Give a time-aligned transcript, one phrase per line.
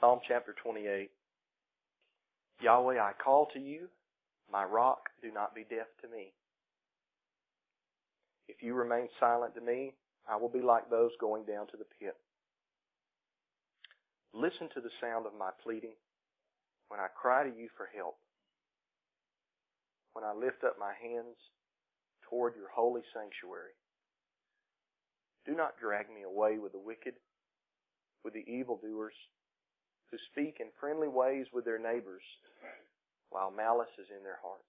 [0.00, 1.10] Psalm chapter 28.
[2.60, 3.88] Yahweh, I call to you.
[4.52, 6.32] My rock, do not be deaf to me.
[8.48, 9.94] If you remain silent to me,
[10.28, 12.14] I will be like those going down to the pit.
[14.34, 15.96] Listen to the sound of my pleading
[16.88, 18.16] when I cry to you for help.
[20.12, 21.36] When I lift up my hands
[22.28, 23.72] toward your holy sanctuary.
[25.46, 27.14] Do not drag me away with the wicked,
[28.24, 29.14] with the evildoers,
[30.10, 32.22] who speak in friendly ways with their neighbors,
[33.30, 34.62] while malice is in their hearts.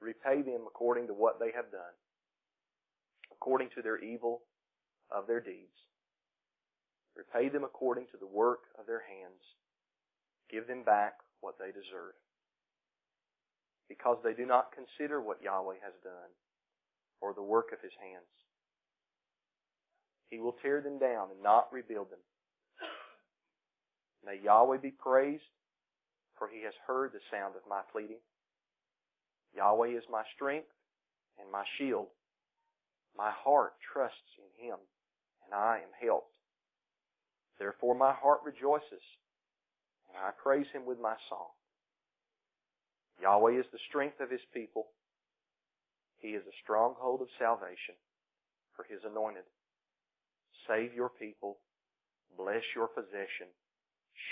[0.00, 1.94] Repay them according to what they have done,
[3.32, 4.40] according to their evil
[5.10, 5.76] of their deeds.
[7.16, 9.44] Repay them according to the work of their hands.
[10.50, 12.16] Give them back what they deserve.
[13.88, 16.32] Because they do not consider what Yahweh has done,
[17.20, 18.32] or the work of his hands.
[20.30, 22.22] He will tear them down and not rebuild them.
[24.24, 25.42] May Yahweh be praised,
[26.36, 28.20] for he has heard the sound of my pleading.
[29.54, 30.68] Yahweh is my strength
[31.38, 32.08] and my shield.
[33.16, 34.78] My heart trusts in him,
[35.44, 36.34] and I am helped.
[37.58, 39.04] Therefore my heart rejoices,
[40.08, 41.52] and I praise him with my song.
[43.20, 44.86] Yahweh is the strength of his people.
[46.18, 47.96] He is a stronghold of salvation
[48.76, 49.44] for his anointed.
[50.68, 51.58] Save your people.
[52.36, 53.48] Bless your possession.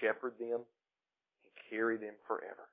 [0.00, 2.68] Shepherd them and carry them forever.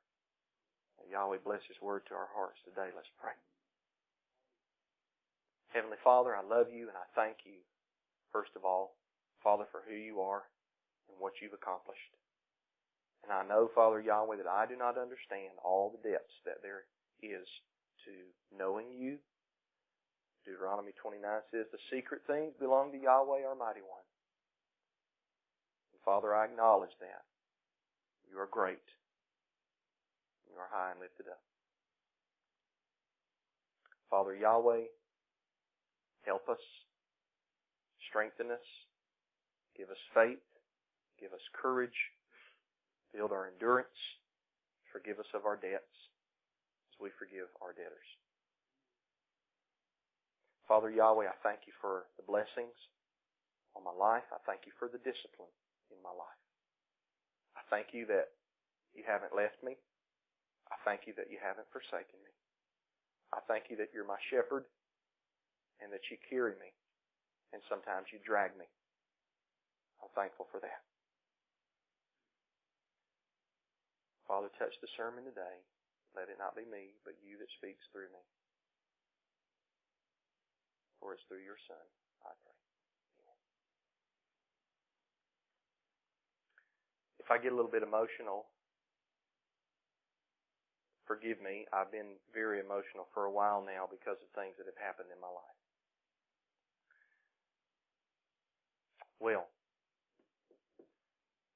[1.12, 2.90] Yahweh bless His word to our hearts today.
[2.96, 3.38] Let's pray.
[5.70, 7.62] Heavenly Father, I love you and I thank you,
[8.32, 8.96] first of all,
[9.44, 10.48] Father, for who you are
[11.12, 12.16] and what you've accomplished.
[13.28, 16.86] And I know, Father Yahweh, that I do not understand all the depths that there
[17.22, 17.46] is
[18.06, 18.14] to
[18.54, 19.18] knowing you.
[20.46, 24.05] Deuteronomy 29 says, The secret things belong to Yahweh, our mighty one.
[26.06, 27.26] Father, I acknowledge that.
[28.30, 28.86] You are great.
[30.46, 31.42] You are high and lifted up.
[34.10, 34.86] Father Yahweh,
[36.22, 36.62] help us,
[38.08, 38.68] strengthen us,
[39.76, 40.46] give us faith,
[41.20, 41.98] give us courage,
[43.12, 43.98] build our endurance,
[44.94, 45.98] forgive us of our debts
[46.94, 48.10] as we forgive our debtors.
[50.70, 52.78] Father Yahweh, I thank you for the blessings
[53.76, 54.26] on my life.
[54.32, 55.52] I thank you for the discipline
[55.96, 56.42] in my life.
[57.56, 58.36] I thank you that
[58.92, 59.80] you haven't left me.
[60.68, 62.34] I thank you that you haven't forsaken me.
[63.32, 64.68] I thank you that you're my shepherd
[65.80, 66.72] and that you carry me
[67.56, 68.68] and sometimes you drag me.
[70.04, 70.84] I'm thankful for that.
[74.28, 75.62] Father, touch the sermon today.
[76.18, 78.24] Let it not be me, but you that speaks through me.
[81.00, 81.86] For it's through your Son,
[82.26, 82.55] I pray.
[87.26, 88.46] If I get a little bit emotional,
[91.10, 91.66] forgive me.
[91.74, 95.18] I've been very emotional for a while now because of things that have happened in
[95.18, 95.58] my life.
[99.18, 99.50] Well,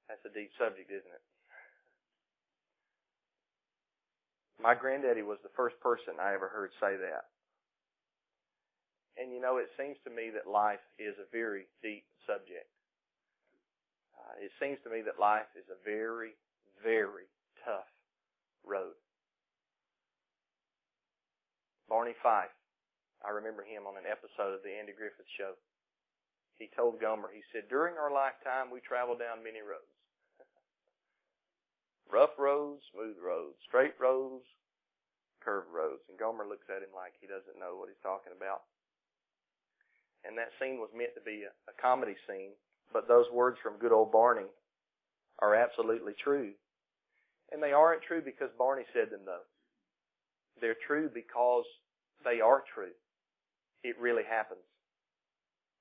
[0.09, 1.25] that's a deep subject, isn't it?
[4.57, 7.29] My granddaddy was the first person I ever heard say that.
[9.21, 12.65] And you know, it seems to me that life is a very deep subject.
[14.29, 16.37] Uh, it seems to me that life is a very,
[16.85, 17.25] very
[17.65, 17.89] tough
[18.61, 18.93] road.
[21.89, 22.53] Barney Fife,
[23.25, 25.57] I remember him on an episode of the Andy Griffith Show.
[26.61, 29.97] He told Gomer, he said, during our lifetime we traveled down many roads.
[32.13, 34.45] Rough roads, smooth roads, straight roads,
[35.41, 36.05] curved roads.
[36.05, 38.69] And Gomer looks at him like he doesn't know what he's talking about.
[40.21, 42.53] And that scene was meant to be a, a comedy scene,
[42.93, 44.47] but those words from good old Barney
[45.39, 46.51] are absolutely true.
[47.51, 49.45] And they aren't true because Barney said them though.
[50.61, 51.65] They're true because
[52.23, 52.91] they are true.
[53.83, 54.59] It really happens.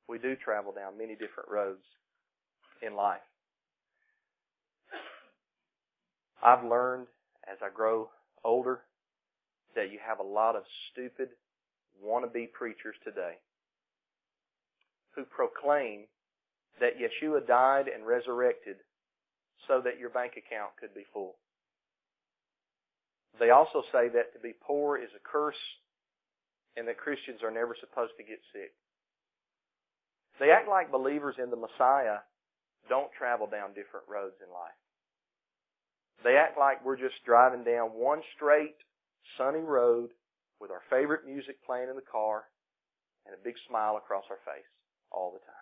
[0.09, 1.85] We do travel down many different roads
[2.81, 3.21] in life.
[6.43, 7.09] I've learned
[7.51, 8.09] as I grow
[8.45, 8.81] older
[9.75, 10.63] that you have a lot of
[10.93, 11.31] stupid
[12.05, 13.35] wannabe preachers today
[15.15, 16.05] who proclaim
[16.81, 18.77] that Yeshua died and resurrected
[19.67, 21.37] so that your bank account could be full.
[23.39, 25.61] They also say that to be poor is a curse
[26.77, 28.73] and that Christians are never supposed to get sick.
[30.41, 32.23] They act like believers in the Messiah
[32.89, 34.79] don't travel down different roads in life.
[36.25, 38.75] They act like we're just driving down one straight,
[39.37, 40.11] sunny road
[40.61, 42.45] with our favorite music playing in the car
[43.27, 44.67] and a big smile across our face
[45.13, 45.58] all the time.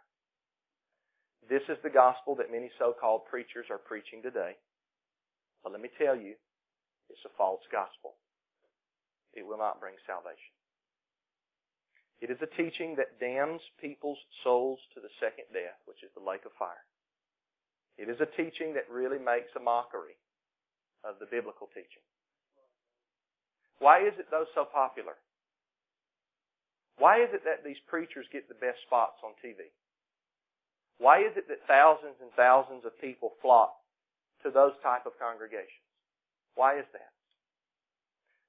[1.49, 4.59] This is the gospel that many so-called preachers are preaching today.
[5.63, 6.35] But let me tell you,
[7.09, 8.15] it's a false gospel.
[9.33, 10.55] It will not bring salvation.
[12.21, 16.25] It is a teaching that damns people's souls to the second death, which is the
[16.25, 16.83] lake of fire.
[17.99, 20.17] It is a teaching that really makes a mockery
[21.05, 22.03] of the biblical teaching.
[23.79, 25.21] Why is it though so popular?
[26.99, 29.69] Why is it that these preachers get the best spots on TV?
[30.99, 33.75] Why is it that thousands and thousands of people flock
[34.43, 35.85] to those type of congregations?
[36.55, 37.13] Why is that?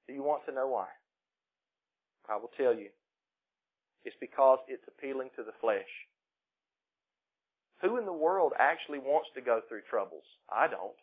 [0.06, 0.88] Do you want to know why?
[2.28, 2.88] I will tell you.
[4.04, 5.88] It's because it's appealing to the flesh.
[7.82, 10.24] Who in the world actually wants to go through troubles?
[10.50, 10.96] I don't.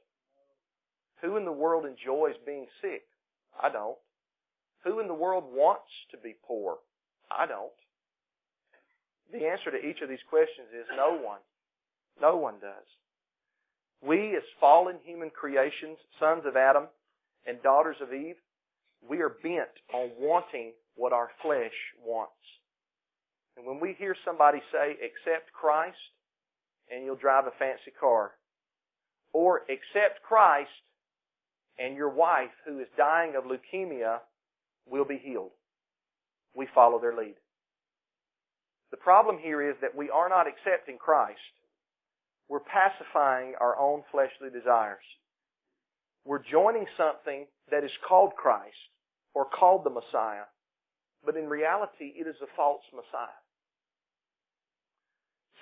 [1.21, 3.03] Who in the world enjoys being sick?
[3.61, 3.97] I don't.
[4.83, 6.77] Who in the world wants to be poor?
[7.31, 7.73] I don't.
[9.31, 11.39] The answer to each of these questions is no one.
[12.21, 12.87] No one does.
[14.01, 16.85] We as fallen human creations, sons of Adam
[17.45, 18.35] and daughters of Eve,
[19.07, 21.73] we are bent on wanting what our flesh
[22.05, 22.33] wants.
[23.57, 25.97] And when we hear somebody say, accept Christ
[26.91, 28.31] and you'll drive a fancy car,
[29.33, 30.69] or accept Christ
[31.79, 34.19] and your wife who is dying of leukemia
[34.87, 35.51] will be healed.
[36.55, 37.35] We follow their lead.
[38.91, 41.39] The problem here is that we are not accepting Christ.
[42.47, 45.03] We're pacifying our own fleshly desires.
[46.25, 48.77] We're joining something that is called Christ
[49.33, 50.45] or called the Messiah,
[51.25, 53.41] but in reality it is a false Messiah.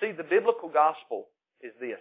[0.00, 1.28] See, the biblical gospel
[1.60, 2.00] is this.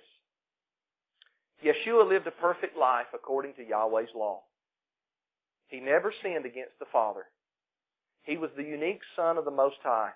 [1.64, 4.42] Yeshua lived a perfect life according to Yahweh's law.
[5.68, 7.26] He never sinned against the Father.
[8.24, 10.12] He was the unique Son of the Most High.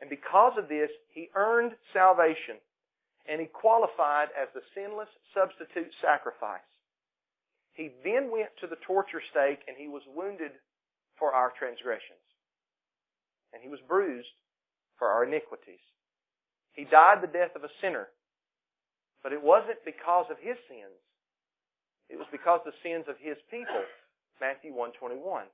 [0.00, 2.60] And because of this, he earned salvation
[3.28, 6.68] and he qualified as the sinless substitute sacrifice.
[7.72, 10.52] He then went to the torture stake and he was wounded
[11.18, 12.22] for our transgressions.
[13.52, 14.36] And he was bruised
[14.98, 15.82] for our iniquities.
[16.72, 18.08] He died the death of a sinner.
[19.22, 21.00] But it wasn't because of his sins.
[22.08, 23.82] It was because of the sins of his people.
[24.40, 25.48] Matthew 121.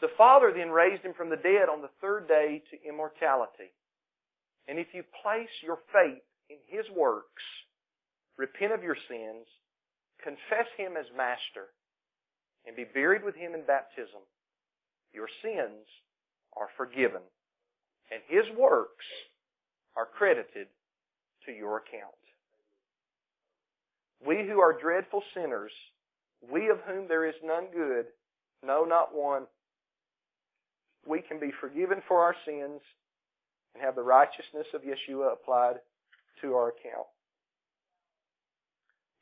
[0.00, 3.72] The Father then raised him from the dead on the third day to immortality.
[4.66, 7.42] And if you place your faith in His works,
[8.36, 9.46] repent of your sins,
[10.22, 11.68] confess Him as Master,
[12.66, 14.20] and be buried with Him in baptism,
[15.12, 15.86] your sins
[16.56, 17.22] are forgiven,
[18.10, 19.04] and His works
[19.96, 20.68] are credited
[21.46, 22.14] to your account.
[24.26, 25.72] We who are dreadful sinners,
[26.52, 28.06] we of whom there is none good,
[28.64, 29.46] no, not one,
[31.06, 32.80] we can be forgiven for our sins
[33.74, 35.76] and have the righteousness of Yeshua applied
[36.42, 37.08] to our account.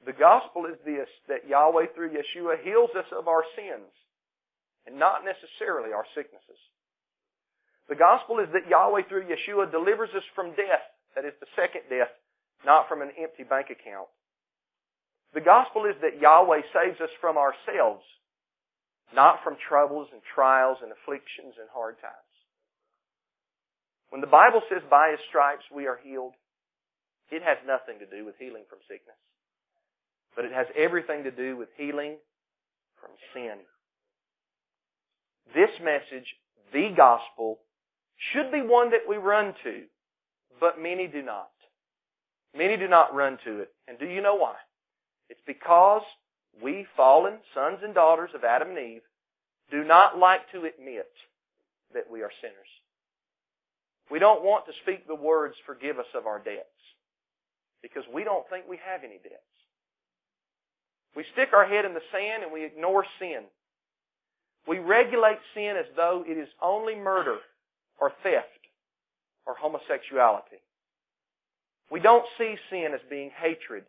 [0.06, 3.90] The gospel is this, that Yahweh through Yeshua heals us of our sins
[4.86, 6.60] and not necessarily our sicknesses.
[7.88, 10.84] The gospel is that Yahweh through Yeshua delivers us from death,
[11.14, 12.12] that is the second death,
[12.64, 14.08] not from an empty bank account.
[15.34, 18.04] The gospel is that Yahweh saves us from ourselves
[19.14, 22.34] not from troubles and trials and afflictions and hard times.
[24.10, 26.34] When the Bible says by His stripes we are healed,
[27.31, 29.16] it has nothing to do with healing from sickness.
[30.35, 32.16] But it has everything to do with healing
[33.00, 33.59] from sin.
[35.54, 36.35] This message,
[36.73, 37.59] the gospel,
[38.32, 39.85] should be one that we run to,
[40.61, 41.50] but many do not.
[42.56, 43.73] Many do not run to it.
[43.87, 44.54] And do you know why?
[45.28, 46.02] It's because
[46.62, 49.02] we fallen sons and daughters of Adam and Eve
[49.71, 51.11] do not like to admit
[51.95, 52.55] that we are sinners.
[54.11, 56.64] We don't want to speak the words, forgive us of our debts,
[57.83, 59.43] because we don't think we have any debts.
[61.14, 63.45] We stick our head in the sand and we ignore sin.
[64.67, 67.38] We regulate sin as though it is only murder
[68.00, 68.47] or theft
[69.47, 70.61] or homosexuality.
[71.90, 73.85] We don't see sin as being hatred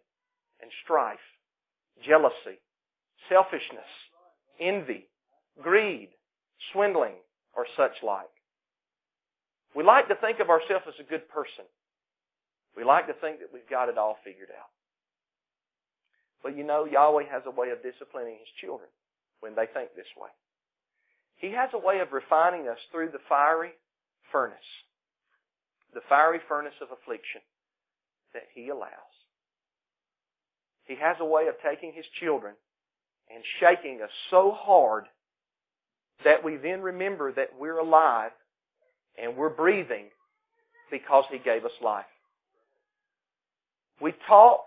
[0.61, 1.19] and strife
[2.05, 2.59] jealousy,
[3.27, 3.89] selfishness,
[4.59, 5.07] envy,
[5.61, 6.09] greed,
[6.71, 7.15] swindling,
[7.55, 8.29] or such like.
[9.75, 11.65] We like to think of ourselves as a good person.
[12.75, 14.69] We like to think that we've got it all figured out.
[16.41, 18.89] But you know, Yahweh has a way of disciplining His children
[19.41, 20.29] when they think this way.
[21.35, 23.71] He has a way of refining us through the fiery
[24.31, 24.57] furnace.
[25.93, 27.41] The fiery furnace of affliction
[28.33, 29.18] that He allows.
[30.89, 32.55] He has a way of taking His children
[33.29, 35.05] and shaking us so hard
[36.25, 38.31] that we then remember that we're alive
[39.21, 40.07] and we're breathing
[40.89, 42.05] because He gave us life.
[44.01, 44.65] We talk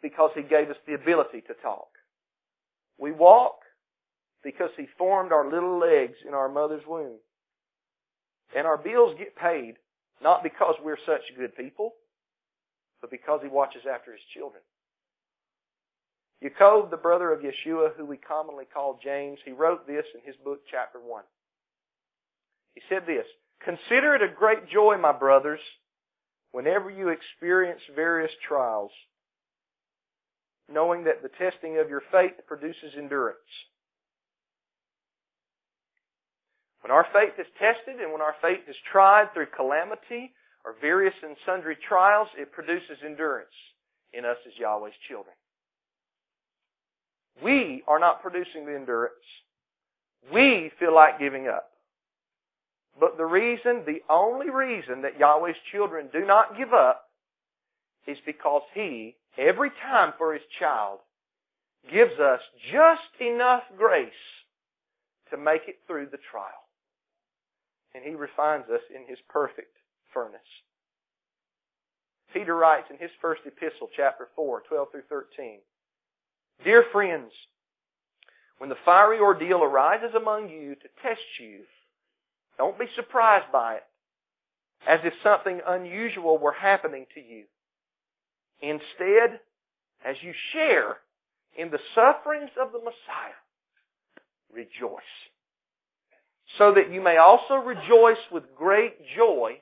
[0.00, 1.88] because He gave us the ability to talk.
[2.96, 3.56] We walk
[4.44, 7.18] because He formed our little legs in our mother's womb.
[8.56, 9.74] And our bills get paid
[10.22, 11.94] not because we're such good people,
[13.00, 14.62] but because He watches after His children.
[16.42, 20.36] Yaakov, the brother of Yeshua, who we commonly call James, he wrote this in his
[20.44, 21.22] book, chapter 1.
[22.74, 23.26] He said this,
[23.64, 25.60] Consider it a great joy, my brothers,
[26.52, 28.90] whenever you experience various trials,
[30.70, 33.38] knowing that the testing of your faith produces endurance.
[36.82, 40.32] When our faith is tested and when our faith is tried through calamity
[40.64, 43.48] or various and sundry trials, it produces endurance
[44.12, 45.34] in us as Yahweh's children.
[47.42, 49.14] We are not producing the endurance.
[50.32, 51.70] We feel like giving up.
[52.98, 57.04] But the reason, the only reason that Yahweh's children do not give up
[58.06, 61.00] is because He, every time for His child,
[61.92, 62.40] gives us
[62.72, 64.08] just enough grace
[65.30, 66.64] to make it through the trial.
[67.94, 69.76] And He refines us in His perfect
[70.12, 70.40] furnace.
[72.32, 75.60] Peter writes in his first epistle, chapter 4, 12 through 13,
[76.64, 77.32] Dear friends,
[78.58, 81.60] when the fiery ordeal arises among you to test you,
[82.58, 83.84] don't be surprised by it,
[84.86, 87.44] as if something unusual were happening to you.
[88.60, 89.40] Instead,
[90.04, 90.96] as you share
[91.56, 93.36] in the sufferings of the Messiah,
[94.52, 95.02] rejoice.
[96.58, 99.60] So that you may also rejoice with great joy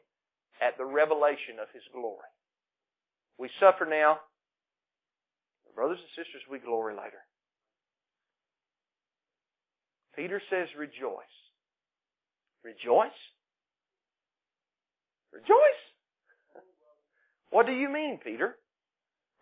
[0.60, 2.18] at the revelation of His glory.
[3.38, 4.20] We suffer now.
[5.75, 7.23] Brothers and sisters, we glory later.
[10.16, 11.37] Peter says rejoice.
[12.62, 13.21] Rejoice?
[15.33, 15.83] Rejoice?
[17.50, 18.57] What do you mean, Peter?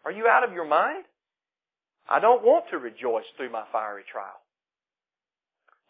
[0.05, 1.05] Are you out of your mind?
[2.09, 4.41] I don't want to rejoice through my fiery trial.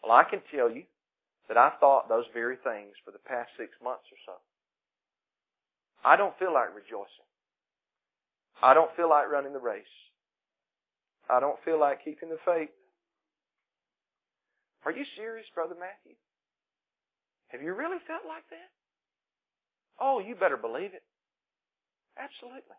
[0.03, 0.83] Well, I can tell you
[1.47, 4.33] that I've thought those very things for the past six months or so.
[6.05, 7.27] I don't feel like rejoicing.
[8.61, 9.83] I don't feel like running the race.
[11.29, 12.69] I don't feel like keeping the faith.
[14.85, 16.15] Are you serious, Brother Matthew?
[17.49, 18.69] Have you really felt like that?
[19.99, 21.03] Oh, you better believe it.
[22.17, 22.77] Absolutely.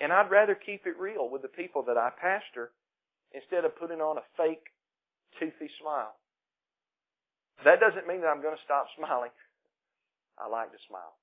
[0.00, 2.70] And I'd rather keep it real with the people that I pastor
[3.32, 4.64] instead of putting on a fake,
[5.38, 6.14] toothy smile.
[7.64, 9.32] That doesn't mean that I'm going to stop smiling.
[10.38, 11.16] I like to smile.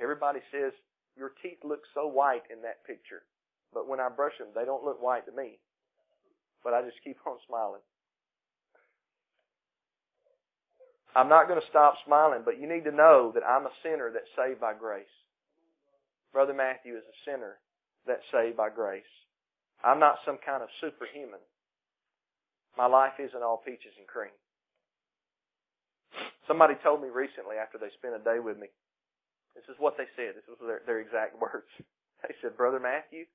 [0.00, 0.72] Everybody says,
[1.16, 3.24] your teeth look so white in that picture.
[3.72, 5.58] But when I brush them, they don't look white to me.
[6.62, 7.80] But I just keep on smiling.
[11.14, 14.10] I'm not going to stop smiling, but you need to know that I'm a sinner
[14.12, 15.12] that's saved by grace.
[16.32, 17.60] Brother Matthew is a sinner
[18.06, 19.08] that's saved by grace.
[19.84, 21.42] I'm not some kind of superhuman.
[22.78, 24.32] My life isn't all peaches and cream.
[26.48, 28.68] Somebody told me recently after they spent a day with me,
[29.54, 30.32] this is what they said.
[30.32, 31.68] This was their, their exact words.
[32.24, 33.28] They said, Brother Matthew,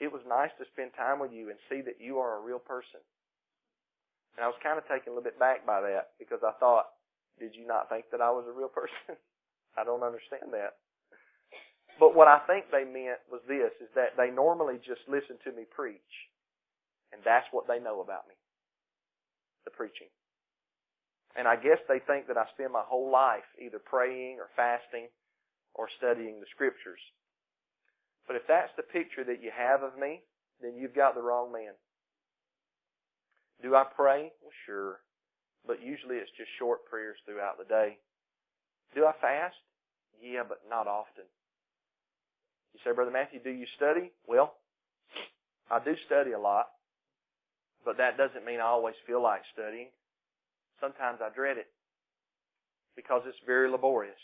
[0.00, 2.58] it was nice to spend time with you and see that you are a real
[2.58, 3.00] person.
[4.36, 6.90] And I was kind of taken a little bit back by that because I thought,
[7.38, 9.14] did you not think that I was a real person?
[9.78, 10.78] I don't understand that.
[11.98, 15.54] But what I think they meant was this, is that they normally just listen to
[15.54, 16.14] me preach.
[17.14, 18.34] And that's what they know about me.
[19.64, 20.10] The preaching.
[21.38, 25.06] And I guess they think that I spend my whole life either praying or fasting
[25.74, 27.02] or studying the scriptures.
[28.26, 30.22] But if that's the picture that you have of me,
[30.62, 31.72] then you've got the wrong man.
[33.62, 34.32] Do I pray?
[34.42, 35.00] Well, sure
[35.66, 37.98] but usually it's just short prayers throughout the day.
[38.94, 39.56] Do I fast?
[40.20, 41.24] Yeah, but not often.
[42.72, 44.12] You say, Brother Matthew, do you study?
[44.26, 44.54] Well,
[45.70, 46.66] I do study a lot,
[47.84, 49.88] but that doesn't mean I always feel like studying.
[50.80, 51.68] Sometimes I dread it
[52.96, 54.20] because it's very laborious.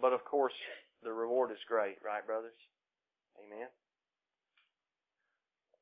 [0.00, 0.52] But of course,
[1.02, 2.58] the reward is great, right, brothers?
[3.38, 3.68] Amen.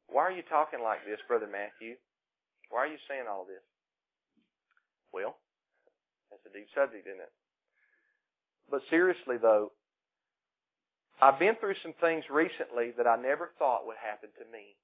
[0.09, 1.97] Why are you talking like this, Brother Matthew?
[2.71, 3.63] Why are you saying all this?
[5.13, 5.37] Well,
[6.31, 7.33] that's a deep subject, isn't it?
[8.71, 9.73] But seriously though,
[11.21, 14.77] I've been through some things recently that I never thought would happen to me.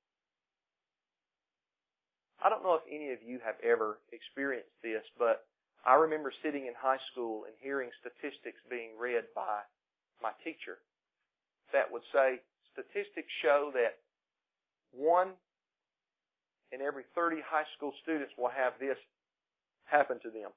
[2.42, 5.44] I don't know if any of you have ever experienced this, but
[5.84, 9.62] I remember sitting in high school and hearing statistics being read by
[10.22, 10.78] my teacher
[11.72, 12.40] that would say
[12.72, 13.98] statistics show that
[14.92, 15.34] one
[16.72, 18.96] in every 30 high school students will have this
[19.84, 20.50] happen to them.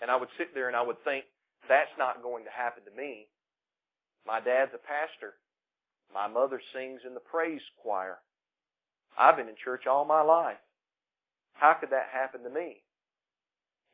[0.00, 1.24] And I would sit there and I would think,
[1.68, 3.26] that's not going to happen to me.
[4.26, 5.34] My dad's a pastor.
[6.14, 8.18] My mother sings in the praise choir.
[9.18, 10.62] I've been in church all my life.
[11.54, 12.82] How could that happen to me?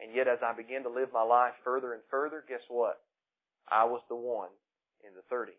[0.01, 3.01] And yet as I began to live my life further and further, guess what?
[3.71, 4.53] I was the one
[5.07, 5.53] in the 30.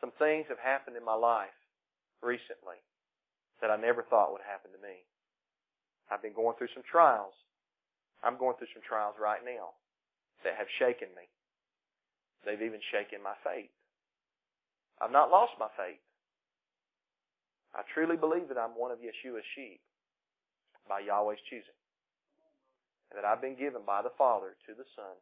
[0.00, 1.54] Some things have happened in my life
[2.22, 2.78] recently
[3.60, 5.02] that I never thought would happen to me.
[6.10, 7.34] I've been going through some trials.
[8.22, 9.74] I'm going through some trials right now
[10.42, 11.26] that have shaken me.
[12.46, 13.70] They've even shaken my faith.
[15.02, 16.02] I've not lost my faith.
[17.74, 19.82] I truly believe that I'm one of Yeshua's sheep
[20.88, 21.76] by Yahweh's choosing.
[23.10, 25.14] And that I've been given by the Father to the Son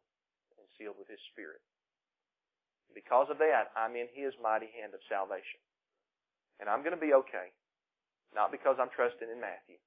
[0.77, 1.61] sealed with His Spirit.
[2.93, 5.61] Because of that, I'm in His mighty hand of salvation.
[6.57, 7.53] And I'm going to be okay.
[8.33, 9.77] Not because I'm trusting in Matthew,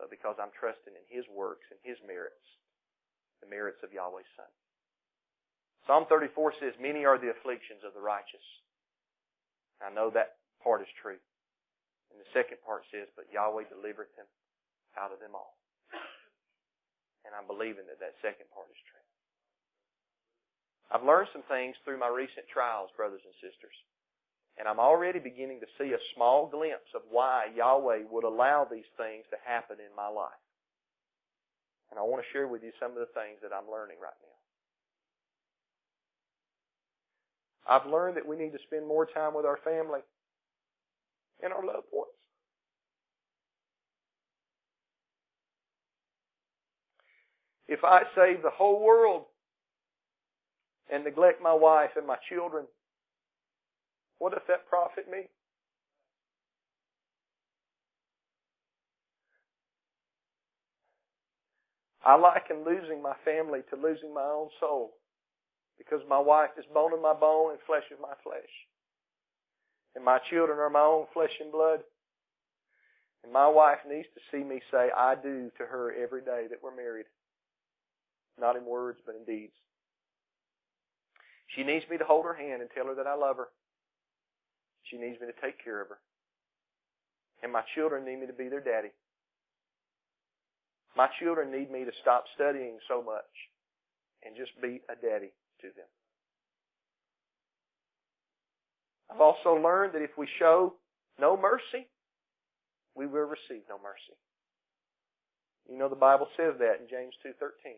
[0.00, 2.42] but because I'm trusting in His works and His merits,
[3.40, 4.50] the merits of Yahweh's Son.
[5.86, 8.44] Psalm 34 says, Many are the afflictions of the righteous.
[9.78, 11.20] I know that part is true.
[12.10, 14.28] And the second part says, But Yahweh delivereth them
[14.98, 15.54] out of them all.
[17.28, 18.97] And I'm believing that that second part is true.
[20.90, 23.76] I've learned some things through my recent trials, brothers and sisters.
[24.58, 28.88] And I'm already beginning to see a small glimpse of why Yahweh would allow these
[28.96, 30.42] things to happen in my life.
[31.90, 34.18] And I want to share with you some of the things that I'm learning right
[34.18, 34.28] now.
[37.68, 40.00] I've learned that we need to spend more time with our family
[41.42, 42.10] and our loved ones.
[47.68, 49.26] If I save the whole world
[50.90, 52.66] and neglect my wife and my children,
[54.18, 55.28] what does that profit me?
[62.04, 64.94] I liken losing my family to losing my own soul
[65.76, 68.48] because my wife is bone of my bone and flesh of my flesh.
[69.94, 71.80] And my children are my own flesh and blood.
[73.24, 76.62] And my wife needs to see me say I do to her every day that
[76.62, 77.06] we're married.
[78.40, 79.54] Not in words, but in deeds.
[81.56, 83.48] She needs me to hold her hand and tell her that I love her.
[84.84, 85.98] She needs me to take care of her.
[87.42, 88.90] And my children need me to be their daddy.
[90.96, 93.30] My children need me to stop studying so much
[94.24, 95.30] and just be a daddy
[95.60, 95.86] to them.
[99.10, 100.74] I've also learned that if we show
[101.18, 101.86] no mercy,
[102.94, 104.18] we will receive no mercy.
[105.68, 107.76] You know the Bible says that in James 2:13.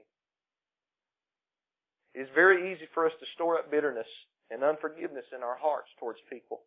[2.15, 4.09] It is very easy for us to store up bitterness
[4.51, 6.61] and unforgiveness in our hearts towards people.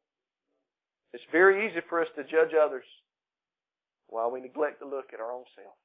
[1.11, 2.87] It's very easy for us to judge others
[4.07, 5.75] while we neglect to look at our own self.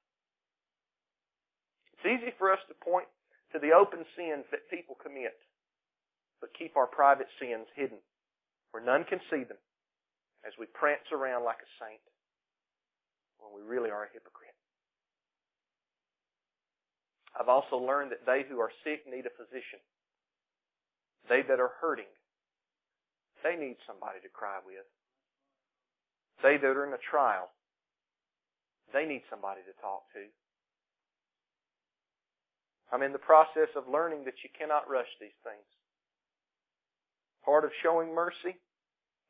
[1.93, 3.09] It's easy for us to point
[3.53, 5.35] to the open sins that people commit,
[6.41, 7.99] but keep our private sins hidden
[8.71, 9.59] where none can see them
[10.47, 12.01] as we prance around like a saint
[13.41, 14.48] when we really are a hypocrite.
[17.37, 19.83] I've also learned that they who are sick need a physician.
[21.29, 22.09] They that are hurting,
[23.45, 24.87] they need somebody to cry with.
[26.43, 27.51] They that are in a trial,
[28.93, 30.25] they need somebody to talk to.
[32.93, 35.69] I'm in the process of learning that you cannot rush these things.
[37.45, 38.57] Part of showing mercy,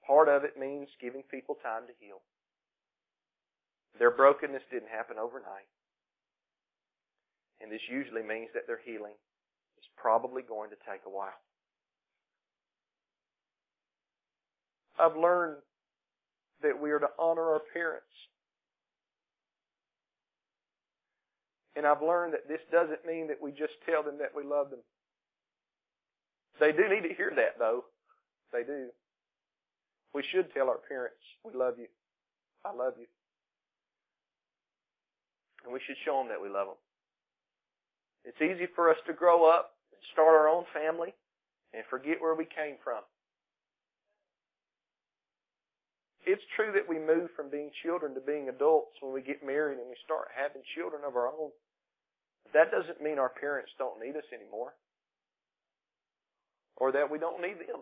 [0.07, 2.23] part of it means giving people time to heal.
[3.99, 5.67] Their brokenness didn't happen overnight.
[7.61, 9.17] And this usually means that their healing
[9.79, 11.39] is probably going to take a while.
[14.99, 15.59] I've learned
[16.63, 18.07] that we are to honor our parents.
[21.77, 24.71] And I've learned that this doesn't mean that we just tell them that we love
[24.71, 24.83] them.
[26.59, 27.85] They do need to hear that though.
[28.53, 28.89] They do.
[30.15, 31.87] We should tell our parents, we love you.
[32.65, 33.07] I love you.
[35.65, 36.77] And we should show them that we love them.
[38.25, 41.15] It's easy for us to grow up and start our own family
[41.73, 43.03] and forget where we came from.
[46.27, 49.79] It's true that we move from being children to being adults when we get married
[49.79, 51.51] and we start having children of our own.
[52.45, 54.75] But that doesn't mean our parents don't need us anymore.
[56.77, 57.81] Or that we don't need them.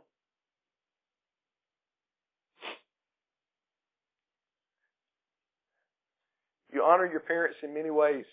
[6.73, 8.27] You honor your parents in many ways.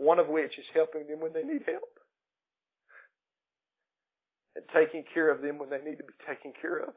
[0.00, 1.92] One of which is helping them when they need help.
[4.56, 6.96] And taking care of them when they need to be taken care of.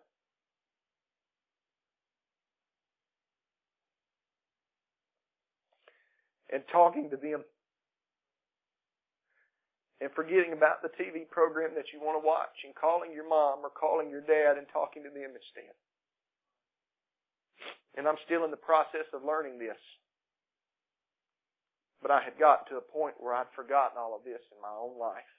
[6.53, 7.41] and talking to them
[9.99, 13.65] and forgetting about the TV program that you want to watch and calling your mom
[13.65, 15.73] or calling your dad and talking to them instead.
[17.97, 19.79] And I'm still in the process of learning this.
[22.03, 24.75] But I had got to a point where I'd forgotten all of this in my
[24.75, 25.31] own life.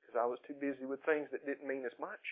[0.00, 2.24] Because I was too busy with things that didn't mean as much.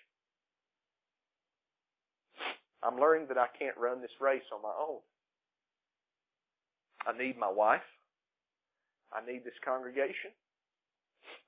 [2.80, 5.04] I'm learning that I can't run this race on my own.
[7.04, 7.84] I need my wife.
[9.12, 10.32] I need this congregation.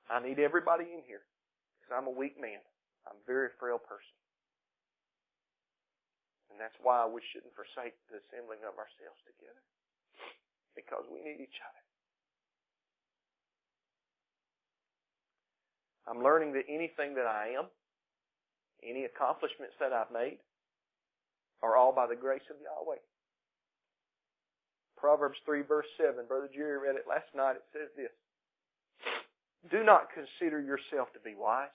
[0.05, 1.25] I need everybody in here
[1.81, 2.61] because I'm a weak man.
[3.09, 4.15] I'm a very frail person.
[6.53, 9.65] And that's why we shouldn't forsake the assembling of ourselves together
[10.75, 11.83] because we need each other.
[16.07, 17.65] I'm learning that anything that I am,
[18.83, 20.37] any accomplishments that I've made,
[21.63, 23.01] are all by the grace of Yahweh.
[24.97, 27.57] Proverbs 3 verse 7, Brother Jerry read it last night.
[27.57, 28.13] It says this,
[29.71, 31.73] do not consider yourself to be wise.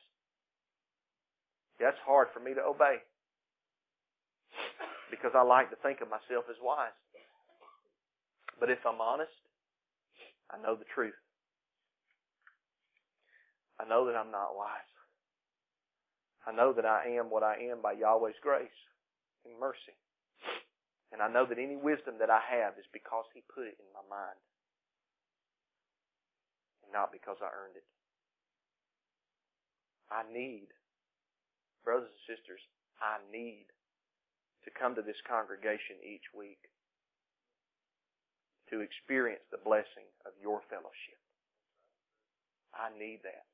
[1.80, 3.02] That's hard for me to obey.
[5.10, 6.94] Because I like to think of myself as wise.
[8.60, 9.32] But if I'm honest,
[10.52, 11.16] I know the truth.
[13.80, 14.92] I know that I'm not wise.
[16.46, 18.80] I know that I am what I am by Yahweh's grace
[19.48, 19.96] and mercy.
[21.12, 23.88] And I know that any wisdom that I have is because He put it in
[23.96, 24.38] my mind
[26.84, 27.88] and not because I earned it.
[30.12, 30.68] I need,
[31.84, 32.60] brothers and sisters,
[33.00, 33.66] I need
[34.64, 36.60] to come to this congregation each week
[38.70, 41.18] to experience the blessing of your fellowship.
[42.70, 43.50] I need that.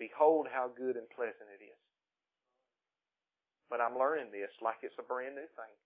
[0.00, 1.82] Behold how good and pleasant it is.
[3.68, 5.76] But I'm learning this like it's a brand new thing.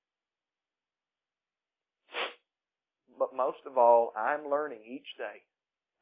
[3.19, 5.43] But most of all, I'm learning each day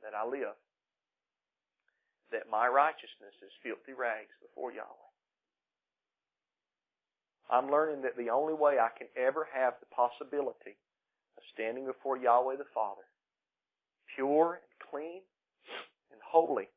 [0.05, 0.57] that I live,
[2.31, 5.13] that my righteousness is filthy rags before Yahweh.
[7.51, 10.81] I'm learning that the only way I can ever have the possibility
[11.42, 13.02] of standing before Yahweh the Father,
[14.14, 15.26] pure and clean
[16.14, 16.70] and holy,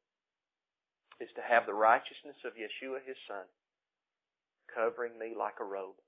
[1.21, 3.45] is to have the righteousness of Yeshua his Son
[4.73, 6.01] covering me like a robe.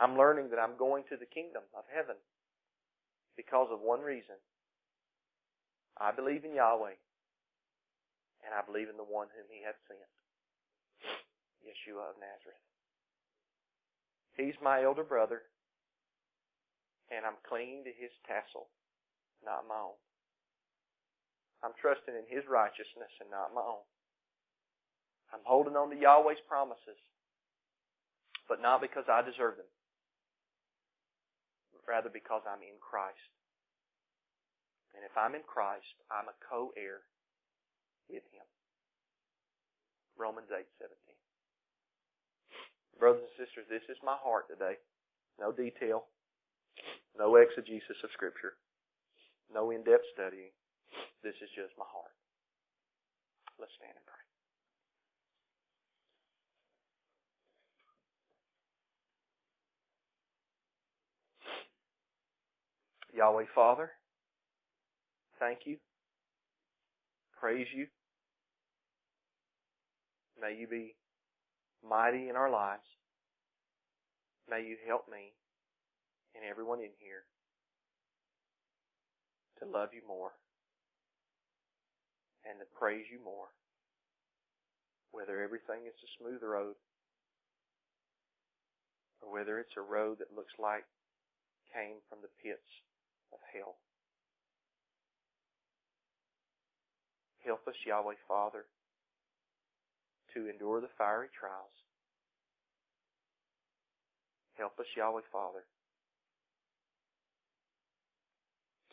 [0.00, 2.16] I'm learning that I'm going to the kingdom of heaven
[3.36, 4.40] because of one reason,
[6.00, 6.98] I believe in Yahweh,
[8.42, 10.10] and I believe in the one whom He hath sent,
[11.62, 12.64] Yeshua of Nazareth.
[14.34, 15.42] He's my elder brother,
[17.14, 18.66] and I'm clinging to His tassel,
[19.46, 19.98] not my own.
[21.62, 23.86] I'm trusting in His righteousness and not my own.
[25.30, 26.98] I'm holding on to Yahweh's promises,
[28.50, 29.70] but not because I deserve them,
[31.72, 33.30] but rather because I'm in Christ.
[34.94, 37.02] And if I'm in Christ, I'm a co-heir
[38.10, 38.46] with Him.
[40.14, 40.94] Romans 8, 17.
[42.98, 44.78] Brothers and sisters, this is my heart today.
[45.40, 46.06] No detail.
[47.18, 48.54] No exegesis of Scripture.
[49.52, 50.50] No in-depth studying.
[51.22, 52.12] This is just my heart.
[53.58, 54.14] Let's stand and pray.
[63.14, 63.90] Yahweh Father,
[65.38, 65.76] thank you,
[67.38, 67.86] praise you.
[70.40, 70.96] May you be
[71.88, 72.82] mighty in our lives.
[74.50, 75.32] May you help me
[76.34, 77.24] and everyone in here
[79.58, 80.34] to love you more
[82.44, 83.48] and to praise you more.
[85.10, 86.74] Whether everything is a smooth road
[89.22, 90.84] or whether it's a road that looks like
[91.72, 92.66] came from the pits
[93.32, 93.78] of hell.
[97.44, 98.64] Help us, Yahweh Father,
[100.32, 101.76] to endure the fiery trials.
[104.56, 105.64] Help us, Yahweh Father,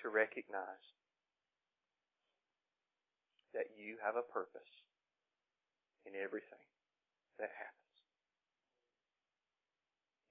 [0.01, 0.85] to recognize
[3.53, 4.71] that you have a purpose
[6.07, 6.65] in everything
[7.37, 7.95] that happens.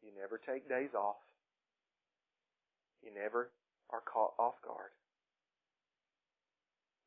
[0.00, 1.20] You never take days off.
[3.04, 3.52] You never
[3.92, 4.92] are caught off guard.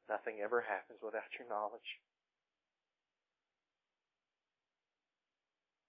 [0.09, 1.97] Nothing ever happens without your knowledge.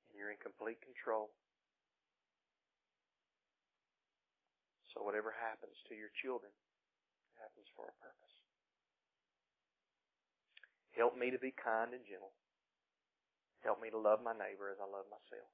[0.09, 1.35] And you're in complete control.
[4.95, 6.55] So whatever happens to your children
[7.35, 8.35] it happens for a purpose.
[10.95, 12.31] Help me to be kind and gentle.
[13.67, 15.51] Help me to love my neighbor as I love myself.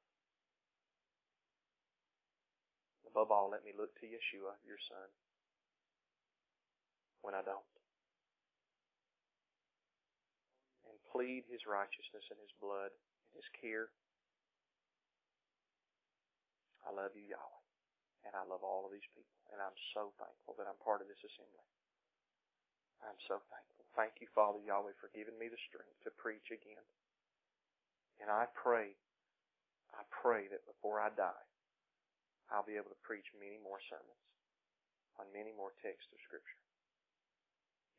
[3.08, 5.08] Above all, let me look to Yeshua, your son,
[7.22, 7.66] when I don't.
[10.86, 13.90] And plead his righteousness and his blood and his care.
[16.86, 17.59] I love you, Yahweh.
[18.26, 19.36] And I love all of these people.
[19.50, 21.66] And I'm so thankful that I'm part of this assembly.
[23.00, 23.84] I'm so thankful.
[23.96, 26.84] Thank you, Father Yahweh, for giving me the strength to preach again.
[28.20, 28.92] And I pray,
[29.96, 31.46] I pray that before I die,
[32.52, 34.24] I'll be able to preach many more sermons
[35.16, 36.62] on many more texts of Scripture.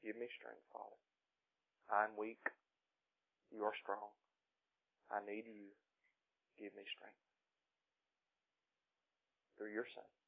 [0.05, 1.01] Give me strength, Father.
[1.89, 2.41] I'm weak.
[3.49, 4.13] You are strong.
[5.09, 5.73] I need you.
[6.57, 7.30] Give me strength.
[9.61, 10.20] Through your Son.